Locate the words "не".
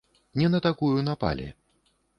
0.41-0.49